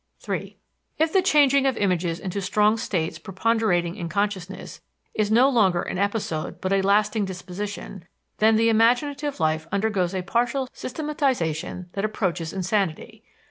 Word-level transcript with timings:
(3) 0.19 0.57
If 0.97 1.13
the 1.13 1.21
changing 1.21 1.67
of 1.67 1.77
images 1.77 2.19
into 2.19 2.41
strong 2.41 2.75
states 2.75 3.19
preponderating 3.19 3.95
in 3.95 4.09
consciousness 4.09 4.81
is 5.13 5.29
no 5.29 5.47
longer 5.47 5.83
an 5.83 5.99
episode 5.99 6.59
but 6.59 6.73
a 6.73 6.81
lasting 6.81 7.25
disposition, 7.25 8.05
then 8.39 8.55
the 8.55 8.69
imaginative 8.69 9.39
life 9.39 9.67
undergoes 9.71 10.15
a 10.15 10.23
partial 10.23 10.67
systematization 10.73 11.87
that 11.93 12.03
approaches 12.03 12.51
insanity. 12.51 13.23